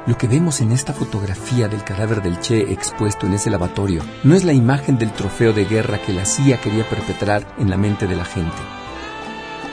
Lo 0.05 0.17
que 0.17 0.27
vemos 0.27 0.59
en 0.59 0.73
esta 0.73 0.93
fotografía 0.93 1.69
del 1.69 1.83
cadáver 1.83 2.21
del 2.21 2.39
Che 2.41 2.73
expuesto 2.73 3.25
en 3.25 3.33
ese 3.33 3.49
lavatorio 3.49 4.01
no 4.23 4.35
es 4.35 4.43
la 4.43 4.53
imagen 4.53 4.97
del 4.97 5.13
trofeo 5.13 5.53
de 5.53 5.63
guerra 5.63 6.01
que 6.01 6.13
la 6.13 6.25
CIA 6.25 6.59
quería 6.59 6.87
perpetrar 6.89 7.55
en 7.57 7.69
la 7.69 7.77
mente 7.77 8.05
de 8.05 8.17
la 8.17 8.25
gente. 8.25 8.57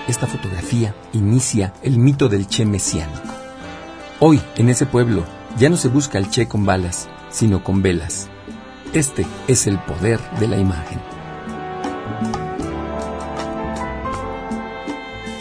Esta 0.07 0.29
fotografía 0.29 0.95
inicia 1.13 1.73
el 1.83 1.99
mito 1.99 2.29
del 2.29 2.47
Che 2.47 2.65
mesiánico. 2.65 3.35
Hoy, 4.21 4.41
en 4.57 4.69
ese 4.69 4.87
pueblo, 4.87 5.25
ya 5.57 5.71
no 5.71 5.77
se 5.77 5.89
busca 5.89 6.19
al 6.19 6.31
Che 6.31 6.49
con 6.49 6.65
balas, 6.65 7.09
sino 7.31 7.63
con 7.63 7.83
velas. 7.83 8.29
Este 8.93 9.27
es 9.49 9.67
el 9.67 9.79
poder 9.79 10.21
de 10.39 10.49
la 10.49 10.59
imagen. 10.59 11.01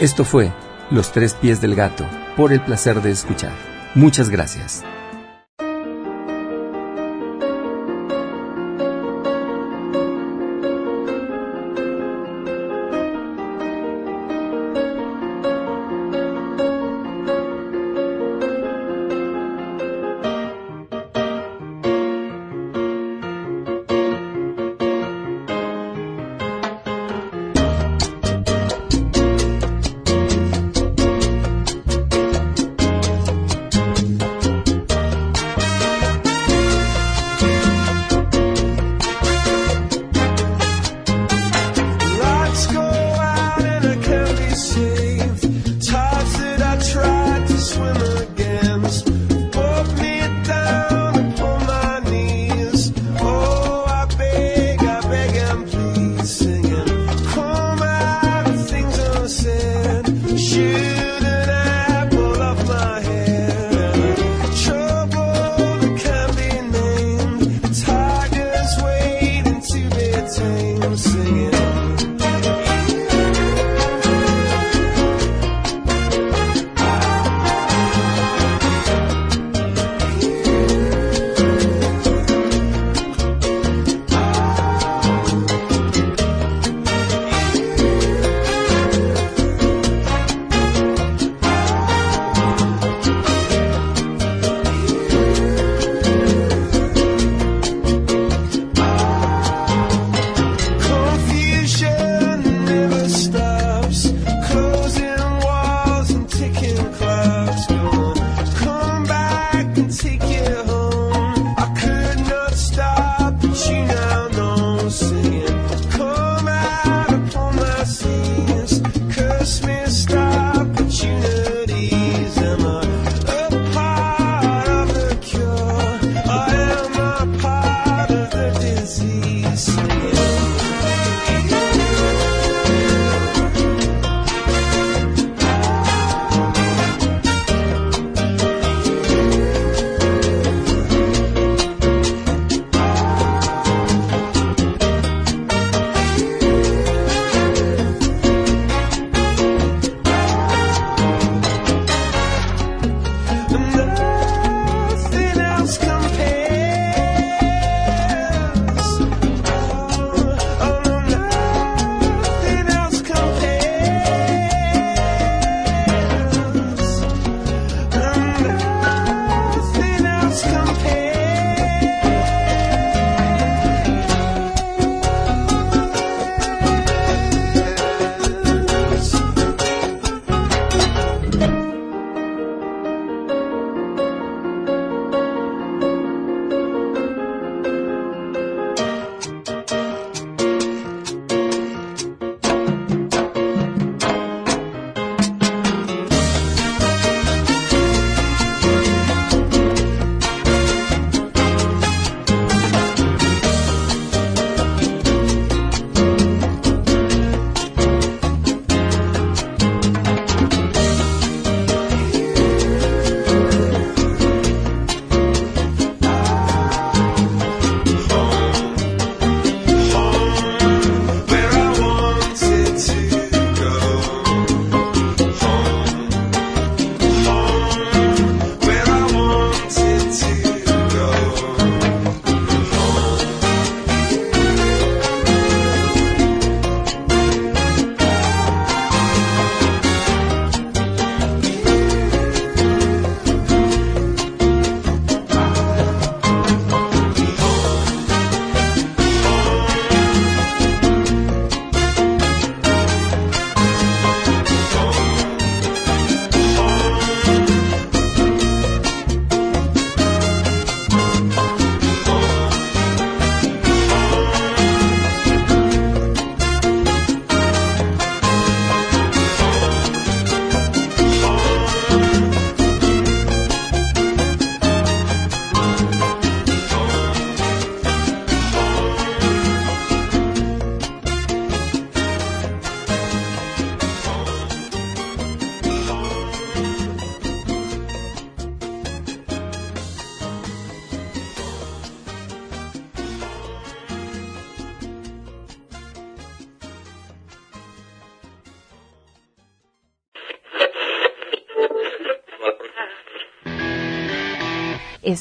Esto 0.00 0.24
fue 0.24 0.52
Los 0.90 1.12
tres 1.12 1.34
pies 1.34 1.60
del 1.60 1.74
gato, 1.74 2.04
por 2.36 2.52
el 2.52 2.60
placer 2.60 3.00
de 3.00 3.10
escuchar. 3.10 3.54
Muchas 3.94 4.28
gracias. 4.28 4.84